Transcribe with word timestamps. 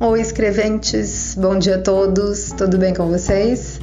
Oi, 0.00 0.20
escreventes, 0.20 1.34
bom 1.36 1.58
dia 1.58 1.74
a 1.74 1.78
todos, 1.78 2.52
tudo 2.52 2.78
bem 2.78 2.94
com 2.94 3.08
vocês? 3.08 3.80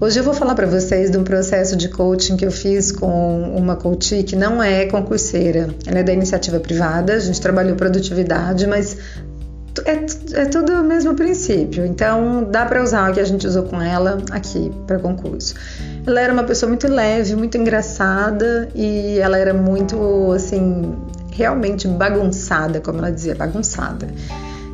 Hoje 0.00 0.20
eu 0.20 0.22
vou 0.22 0.32
falar 0.32 0.54
para 0.54 0.68
vocês 0.68 1.10
de 1.10 1.18
um 1.18 1.24
processo 1.24 1.74
de 1.74 1.88
coaching 1.88 2.36
que 2.36 2.46
eu 2.46 2.52
fiz 2.52 2.92
com 2.92 3.52
uma 3.56 3.74
coach 3.74 4.22
que 4.22 4.36
não 4.36 4.62
é 4.62 4.86
concurseira, 4.86 5.68
ela 5.84 5.98
é 5.98 6.02
da 6.04 6.12
iniciativa 6.12 6.60
privada, 6.60 7.14
a 7.14 7.18
gente 7.18 7.40
trabalhou 7.40 7.74
produtividade, 7.74 8.64
mas 8.68 8.96
é, 9.84 10.40
é 10.40 10.44
tudo 10.44 10.72
o 10.72 10.84
mesmo 10.84 11.16
princípio, 11.16 11.84
então 11.84 12.44
dá 12.48 12.64
para 12.64 12.80
usar 12.80 13.10
o 13.10 13.14
que 13.14 13.18
a 13.18 13.24
gente 13.24 13.44
usou 13.44 13.64
com 13.64 13.82
ela 13.82 14.18
aqui 14.30 14.70
para 14.86 15.00
concurso. 15.00 15.56
Ela 16.06 16.20
era 16.20 16.32
uma 16.32 16.44
pessoa 16.44 16.68
muito 16.68 16.86
leve, 16.86 17.34
muito 17.34 17.58
engraçada 17.58 18.68
e 18.72 19.18
ela 19.18 19.36
era 19.36 19.52
muito 19.52 20.30
assim, 20.30 20.94
realmente 21.32 21.88
bagunçada, 21.88 22.80
como 22.80 22.98
ela 22.98 23.10
dizia, 23.10 23.34
bagunçada. 23.34 24.06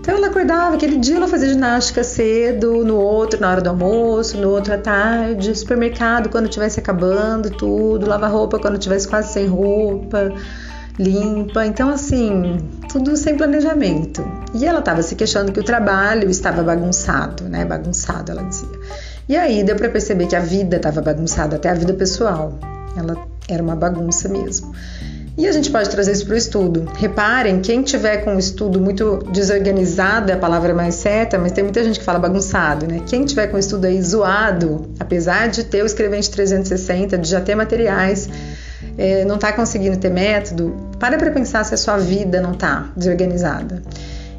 Então 0.07 0.19
ela 0.19 0.29
acordava, 0.29 0.77
aquele 0.77 0.99
dia 0.99 1.17
ela 1.17 1.27
fazia 1.27 1.49
ginástica 1.49 2.05
cedo, 2.05 2.85
no 2.85 2.95
outro 2.95 3.41
na 3.41 3.51
hora 3.51 3.61
do 3.61 3.71
almoço, 3.71 4.37
no 4.37 4.51
outro 4.51 4.73
à 4.73 4.79
tarde, 4.79 5.53
supermercado 5.53 6.29
quando 6.29 6.45
estivesse 6.45 6.79
acabando 6.79 7.51
tudo, 7.51 8.09
lava 8.09 8.29
roupa 8.29 8.57
quando 8.57 8.75
estivesse 8.75 9.09
quase 9.09 9.33
sem 9.33 9.49
roupa, 9.49 10.33
limpa. 10.97 11.67
Então 11.67 11.91
assim, 11.91 12.57
tudo 12.89 13.17
sem 13.17 13.37
planejamento. 13.37 14.25
E 14.55 14.65
ela 14.65 14.79
estava 14.79 15.03
se 15.03 15.17
queixando 15.17 15.51
que 15.51 15.59
o 15.59 15.65
trabalho 15.65 16.31
estava 16.31 16.63
bagunçado, 16.63 17.49
né? 17.49 17.65
Bagunçado, 17.65 18.31
ela 18.31 18.45
dizia. 18.45 18.79
E 19.29 19.37
aí 19.37 19.65
deu 19.65 19.75
para 19.75 19.89
perceber 19.89 20.29
que 20.29 20.37
a 20.37 20.41
vida 20.41 20.77
estava 20.77 21.03
bagunçada, 21.03 21.57
até 21.57 21.69
a 21.69 21.75
vida 21.75 21.93
pessoal. 21.95 22.57
Ela 22.97 23.17
era 23.49 23.61
uma 23.61 23.75
bagunça 23.75 24.29
mesmo. 24.29 24.73
E 25.39 25.47
a 25.47 25.53
gente 25.53 25.71
pode 25.71 25.91
trazer 25.91 26.13
isso 26.13 26.25
para 26.25 26.35
o 26.35 26.39
estudo. 26.39 26.91
Reparem, 26.97 27.61
quem 27.61 27.83
tiver 27.83 28.19
com 28.25 28.37
o 28.37 28.39
estudo 28.39 28.81
muito 28.81 29.19
desorganizado 29.31 30.31
é 30.31 30.35
a 30.35 30.39
palavra 30.39 30.73
mais 30.73 30.95
certa, 30.95 31.39
mas 31.39 31.53
tem 31.53 31.63
muita 31.63 31.85
gente 31.85 31.99
que 31.99 32.05
fala 32.05 32.19
bagunçado, 32.19 32.87
né? 32.87 33.03
Quem 33.07 33.25
tiver 33.27 33.49
com 33.49 33.57
o 33.57 33.61
estudo 33.61 33.85
aí 33.85 34.01
zoado, 34.01 34.89
apesar 34.99 35.49
de 35.49 35.65
ter 35.65 35.83
o 35.83 35.87
escrevente 35.87 36.31
360, 36.31 37.19
de 37.19 37.29
já 37.29 37.39
ter 37.39 37.55
materiais, 37.55 38.31
é, 38.97 39.27
não 39.27 39.35
está 39.35 39.53
conseguindo 39.53 39.99
ter 39.99 40.11
método, 40.11 40.75
para 40.99 41.19
para 41.19 41.31
pensar 41.31 41.65
se 41.65 41.75
a 41.75 41.77
sua 41.77 41.99
vida 41.99 42.41
não 42.41 42.53
está 42.53 42.91
desorganizada. 42.97 43.83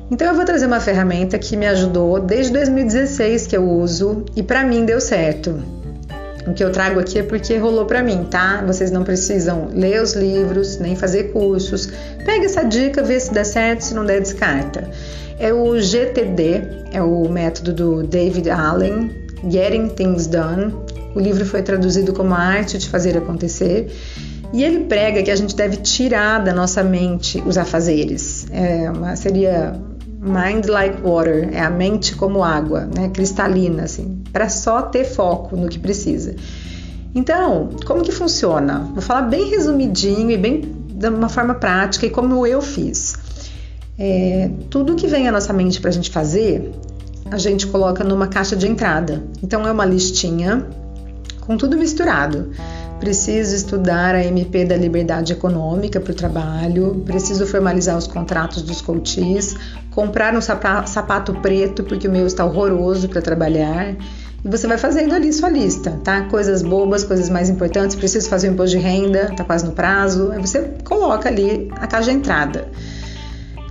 Então 0.09 0.27
eu 0.27 0.33
vou 0.33 0.45
trazer 0.45 0.65
uma 0.65 0.79
ferramenta 0.79 1.37
que 1.37 1.55
me 1.55 1.67
ajudou 1.67 2.19
desde 2.19 2.53
2016 2.53 3.45
que 3.45 3.55
eu 3.55 3.69
uso 3.69 4.25
e 4.35 4.41
para 4.41 4.63
mim 4.63 4.83
deu 4.83 4.99
certo. 4.99 5.76
O 6.47 6.53
que 6.53 6.63
eu 6.63 6.71
trago 6.71 6.99
aqui 6.99 7.19
é 7.19 7.23
porque 7.23 7.57
rolou 7.57 7.85
para 7.85 8.01
mim, 8.01 8.25
tá? 8.31 8.63
Vocês 8.65 8.89
não 8.89 9.03
precisam 9.03 9.67
ler 9.73 10.01
os 10.01 10.13
livros, 10.13 10.77
nem 10.77 10.95
fazer 10.95 11.33
cursos. 11.33 11.89
Pega 12.23 12.45
essa 12.45 12.63
dica, 12.63 13.03
vê 13.03 13.19
se 13.19 13.33
dá 13.33 13.43
certo, 13.43 13.81
se 13.81 13.93
não 13.93 14.05
der, 14.05 14.21
descarta. 14.21 14.89
É 15.37 15.53
o 15.53 15.77
GTD, 15.79 16.63
é 16.93 17.01
o 17.01 17.27
método 17.29 17.73
do 17.73 18.03
David 18.03 18.49
Allen, 18.49 19.11
Getting 19.49 19.89
Things 19.89 20.25
Done. 20.25 20.73
O 21.13 21.19
livro 21.19 21.45
foi 21.45 21.61
traduzido 21.61 22.13
como 22.13 22.33
a 22.33 22.39
arte 22.39 22.77
de 22.77 22.87
fazer 22.87 23.17
acontecer. 23.17 23.91
E 24.53 24.63
ele 24.63 24.85
prega 24.85 25.21
que 25.21 25.29
a 25.29 25.35
gente 25.35 25.53
deve 25.53 25.77
tirar 25.77 26.41
da 26.41 26.53
nossa 26.53 26.81
mente 26.81 27.43
os 27.45 27.57
afazeres. 27.57 28.47
É 28.51 28.89
uma, 28.89 29.15
seria 29.17 29.75
Mind 30.27 30.65
like 30.67 31.01
water, 31.01 31.49
é 31.53 31.61
a 31.61 31.69
mente 31.69 32.15
como 32.15 32.43
água, 32.43 32.81
né, 32.81 33.09
cristalina, 33.09 33.83
assim, 33.83 34.21
para 34.31 34.49
só 34.49 34.81
ter 34.83 35.05
foco 35.05 35.55
no 35.55 35.67
que 35.67 35.79
precisa. 35.79 36.35
Então, 37.15 37.69
como 37.85 38.03
que 38.03 38.11
funciona? 38.11 38.87
Vou 38.93 39.01
falar 39.01 39.23
bem 39.23 39.49
resumidinho 39.49 40.29
e 40.29 40.37
bem 40.37 40.61
de 40.89 41.09
uma 41.09 41.29
forma 41.29 41.55
prática 41.55 42.05
e 42.05 42.09
como 42.09 42.45
eu 42.45 42.61
fiz. 42.61 43.15
É, 43.97 44.51
tudo 44.69 44.95
que 44.95 45.07
vem 45.07 45.27
à 45.27 45.31
nossa 45.31 45.51
mente 45.51 45.81
para 45.81 45.89
a 45.89 45.93
gente 45.93 46.11
fazer, 46.11 46.71
a 47.31 47.37
gente 47.37 47.65
coloca 47.67 48.03
numa 48.03 48.27
caixa 48.27 48.55
de 48.55 48.67
entrada. 48.67 49.23
Então 49.41 49.67
é 49.67 49.71
uma 49.71 49.85
listinha 49.85 50.67
com 51.41 51.57
tudo 51.57 51.77
misturado. 51.77 52.51
Preciso 52.99 53.55
estudar 53.55 54.15
a 54.15 54.23
MP 54.23 54.65
da 54.65 54.75
liberdade 54.75 55.31
econômica 55.31 55.99
para 55.99 56.11
o 56.11 56.15
trabalho, 56.15 57.03
preciso 57.05 57.45
formalizar 57.45 57.95
os 57.95 58.07
contratos 58.07 58.63
dos 58.63 58.81
coaches, 58.81 59.55
comprar 59.91 60.35
um 60.35 60.41
sapato 60.41 61.33
preto 61.35 61.83
porque 61.83 62.07
o 62.07 62.11
meu 62.11 62.25
está 62.25 62.43
horroroso 62.43 63.07
para 63.07 63.21
trabalhar. 63.21 63.95
E 64.43 64.49
você 64.49 64.67
vai 64.67 64.77
fazendo 64.77 65.13
ali 65.13 65.31
sua 65.31 65.49
lista, 65.49 65.99
tá? 66.03 66.23
Coisas 66.23 66.61
bobas, 66.63 67.03
coisas 67.03 67.29
mais 67.29 67.49
importantes, 67.49 67.95
preciso 67.95 68.29
fazer 68.29 68.49
o 68.49 68.53
imposto 68.53 68.77
de 68.77 68.83
renda, 68.83 69.31
tá 69.35 69.43
quase 69.43 69.65
no 69.65 69.71
prazo. 69.73 70.31
Aí 70.31 70.39
você 70.39 70.71
coloca 70.83 71.29
ali 71.29 71.69
a 71.79 71.85
caixa 71.87 72.11
de 72.11 72.17
entrada. 72.17 72.67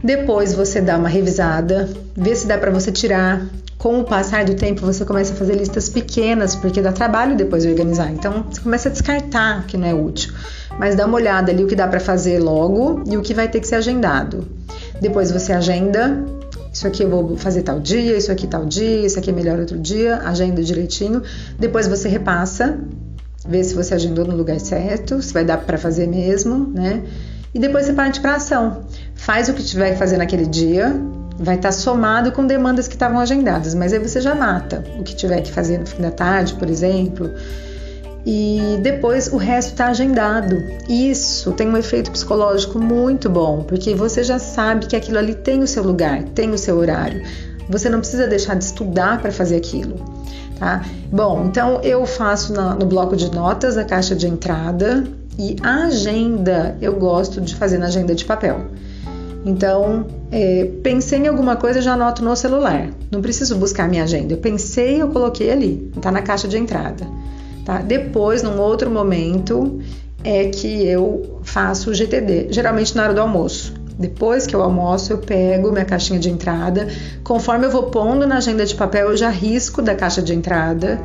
Depois 0.03 0.55
você 0.55 0.81
dá 0.81 0.97
uma 0.97 1.09
revisada, 1.09 1.89
vê 2.17 2.35
se 2.35 2.47
dá 2.47 2.57
para 2.57 2.71
você 2.71 2.93
tirar 2.93 3.45
com 3.79 4.01
o 4.01 4.05
passar 4.05 4.45
do 4.45 4.55
tempo, 4.55 4.81
você 4.81 5.05
começa 5.05 5.33
a 5.33 5.37
fazer 5.37 5.55
listas 5.55 5.89
pequenas, 5.89 6.57
porque 6.57 6.81
dá 6.81 6.93
trabalho 6.93 7.37
depois 7.37 7.63
de 7.63 7.69
organizar. 7.69 8.11
Então, 8.11 8.45
você 8.51 8.61
começa 8.61 8.89
a 8.89 8.93
descartar 8.93 9.67
que 9.67 9.77
não 9.77 9.87
é 9.87 9.95
útil. 9.95 10.33
Mas 10.79 10.95
dá 10.95 11.07
uma 11.07 11.17
olhada 11.17 11.53
ali 11.53 11.63
o 11.63 11.67
que 11.67 11.77
dá 11.77 11.87
para 11.87 12.01
fazer 12.01 12.39
logo 12.39 13.03
e 13.07 13.17
o 13.17 13.23
que 13.23 13.35
vai 13.35 13.49
ter 13.49 13.61
que 13.61 13.69
ser 13.69 13.77
agendado. 13.77 14.47
Depois 15.01 15.31
você 15.31 15.53
agenda. 15.53 16.25
Isso 16.73 16.87
aqui 16.87 17.03
eu 17.03 17.09
vou 17.09 17.37
fazer 17.39 17.63
tal 17.63 17.81
dia, 17.81 18.17
isso 18.17 18.31
aqui 18.31 18.47
tal 18.47 18.67
dia, 18.67 19.07
isso 19.07 19.19
aqui 19.19 19.31
é 19.31 19.33
melhor 19.33 19.59
outro 19.59 19.79
dia, 19.79 20.19
agenda 20.19 20.63
direitinho. 20.63 21.23
Depois 21.59 21.87
você 21.87 22.07
repassa, 22.07 22.79
vê 23.49 23.65
se 23.65 23.75
você 23.75 23.95
agendou 23.95 24.27
no 24.27 24.37
lugar 24.37 24.61
certo, 24.61 25.23
se 25.23 25.33
vai 25.33 25.43
dar 25.43 25.57
para 25.59 25.79
fazer 25.79 26.07
mesmo, 26.07 26.71
né? 26.75 27.03
E 27.55 27.59
depois 27.59 27.87
você 27.87 27.95
parte 27.95 28.21
para 28.21 28.35
ação. 28.35 28.83
Faz 29.15 29.49
o 29.49 29.55
que 29.55 29.63
tiver 29.63 29.93
que 29.93 29.99
fazer 29.99 30.19
naquele 30.19 30.45
dia, 30.45 30.95
vai 31.39 31.57
estar 31.57 31.69
tá 31.69 31.73
somado 31.73 32.33
com 32.33 32.47
demandas 32.47 32.89
que 32.89 32.95
estavam 32.95 33.21
agendadas, 33.21 33.75
mas 33.75 33.93
aí 33.93 33.99
você 33.99 34.21
já 34.21 34.35
mata 34.35 34.85
o 34.99 35.03
que 35.03 35.15
tiver 35.15 35.41
que 35.43 35.53
fazer 35.53 35.79
no 35.79 35.87
fim 35.87 36.03
da 36.03 36.11
tarde, 36.11 36.55
por 36.55 36.69
exemplo. 36.69 37.31
E 38.25 38.79
depois 38.83 39.29
o 39.29 39.37
resto 39.37 39.71
está 39.71 39.87
agendado. 39.87 40.61
Isso 40.89 41.53
tem 41.53 41.69
um 41.69 41.77
efeito 41.77 42.11
psicológico 42.11 42.79
muito 42.79 43.31
bom, 43.31 43.63
porque 43.63 43.95
você 43.95 44.25
já 44.25 44.39
sabe 44.39 44.87
que 44.87 44.97
aquilo 44.97 45.19
ali 45.19 45.35
tem 45.35 45.63
o 45.63 45.67
seu 45.67 45.85
lugar, 45.85 46.25
tem 46.35 46.51
o 46.51 46.59
seu 46.59 46.77
horário. 46.77 47.23
Você 47.69 47.89
não 47.89 48.01
precisa 48.01 48.27
deixar 48.27 48.55
de 48.55 48.65
estudar 48.65 49.21
para 49.21 49.31
fazer 49.31 49.57
aquilo. 49.57 49.97
Tá? 50.59 50.85
Bom, 51.13 51.45
então 51.47 51.81
eu 51.83 52.05
faço 52.07 52.53
na, 52.53 52.75
no 52.75 52.87
bloco 52.87 53.15
de 53.15 53.31
notas 53.31 53.77
a 53.77 53.85
caixa 53.85 54.17
de 54.17 54.27
entrada 54.27 55.05
e 55.39 55.57
a 55.63 55.85
agenda 55.85 56.77
eu 56.81 56.95
gosto 56.95 57.41
de 57.41 57.55
fazer 57.55 57.79
na 57.79 57.87
agenda 57.87 58.15
de 58.15 58.25
papel. 58.25 58.67
Então, 59.47 60.05
é, 60.33 60.69
pensei 60.83 61.21
em 61.21 61.29
alguma 61.29 61.55
coisa, 61.55 61.81
já 61.81 61.93
anoto 61.93 62.23
no 62.25 62.35
celular. 62.35 62.91
Não 63.13 63.23
preciso 63.23 63.55
buscar 63.55 63.89
minha 63.89 64.03
agenda. 64.03 64.35
Eu 64.35 64.39
pensei, 64.39 65.01
eu 65.01 65.09
coloquei 65.09 65.53
ali, 65.53 65.89
está 65.97 66.11
na 66.11 66.21
caixa 66.21 66.49
de 66.49 66.59
entrada. 66.59 67.07
Tá? 67.65 67.79
Depois, 67.79 68.43
num 68.43 68.61
outro 68.61 68.91
momento, 68.91 69.81
é 70.25 70.47
que 70.47 70.85
eu 70.85 71.41
faço 71.45 71.91
o 71.91 71.95
GTD, 71.95 72.49
geralmente 72.51 72.97
na 72.97 73.05
hora 73.05 73.15
do 73.15 73.21
almoço. 73.21 73.73
Depois 73.97 74.49
que 74.49 74.57
eu 74.57 74.61
almoço, 74.61 75.13
eu 75.13 75.19
pego 75.19 75.71
minha 75.71 75.85
caixinha 75.85 76.19
de 76.19 76.29
entrada. 76.29 76.89
Conforme 77.23 77.67
eu 77.67 77.71
vou 77.71 77.85
pondo 77.85 78.27
na 78.27 78.39
agenda 78.39 78.67
de 78.67 78.75
papel, 78.75 79.11
eu 79.11 79.17
já 79.17 79.31
risco 79.31 79.81
da 79.81 79.95
caixa 79.95 80.21
de 80.21 80.35
entrada 80.35 81.01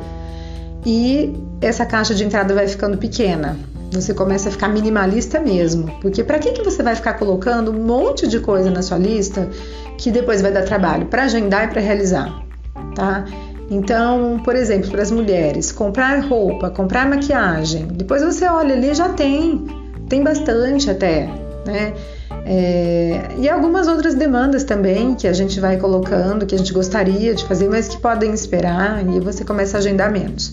e 0.84 1.32
essa 1.60 1.86
caixa 1.86 2.12
de 2.12 2.24
entrada 2.24 2.52
vai 2.54 2.66
ficando 2.66 2.98
pequena 2.98 3.56
você 3.94 4.14
começa 4.14 4.48
a 4.48 4.52
ficar 4.52 4.68
minimalista 4.68 5.40
mesmo. 5.40 5.92
Porque 6.00 6.24
para 6.24 6.38
que, 6.38 6.52
que 6.52 6.62
você 6.62 6.82
vai 6.82 6.94
ficar 6.94 7.14
colocando 7.14 7.70
um 7.70 7.84
monte 7.84 8.26
de 8.26 8.40
coisa 8.40 8.70
na 8.70 8.82
sua 8.82 8.98
lista 8.98 9.48
que 9.98 10.10
depois 10.10 10.42
vai 10.42 10.52
dar 10.52 10.62
trabalho 10.62 11.06
para 11.06 11.24
agendar 11.24 11.64
e 11.64 11.68
para 11.68 11.80
realizar, 11.80 12.42
tá? 12.94 13.24
Então, 13.70 14.40
por 14.44 14.54
exemplo, 14.56 14.90
para 14.90 15.02
as 15.02 15.10
mulheres, 15.10 15.72
comprar 15.72 16.20
roupa, 16.20 16.68
comprar 16.68 17.08
maquiagem, 17.08 17.86
depois 17.86 18.22
você 18.22 18.46
olha 18.46 18.74
ali 18.74 18.94
já 18.94 19.08
tem, 19.10 19.64
tem 20.08 20.22
bastante 20.22 20.90
até, 20.90 21.26
né? 21.66 21.94
É, 22.44 23.28
e 23.38 23.48
algumas 23.48 23.86
outras 23.86 24.14
demandas 24.14 24.64
também 24.64 25.14
que 25.14 25.28
a 25.28 25.32
gente 25.32 25.60
vai 25.60 25.76
colocando, 25.76 26.44
que 26.44 26.54
a 26.54 26.58
gente 26.58 26.72
gostaria 26.72 27.34
de 27.34 27.46
fazer, 27.46 27.68
mas 27.68 27.88
que 27.88 27.98
podem 27.98 28.32
esperar 28.32 29.06
e 29.06 29.20
você 29.20 29.44
começa 29.44 29.76
a 29.76 29.78
agendar 29.78 30.10
menos. 30.10 30.52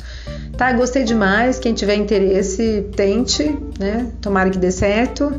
Tá, 0.59 0.73
gostei 0.73 1.05
demais. 1.05 1.57
Quem 1.57 1.73
tiver 1.73 1.95
interesse, 1.95 2.85
tente, 2.93 3.57
né? 3.79 4.11
Tomara 4.19 4.49
que 4.49 4.57
dê 4.57 4.69
certo. 4.69 5.31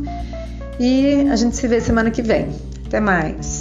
E 0.81 1.28
a 1.31 1.37
gente 1.37 1.55
se 1.56 1.69
vê 1.69 1.78
semana 1.78 2.11
que 2.11 2.22
vem. 2.22 2.49
Até 2.87 3.00
mais. 3.00 3.60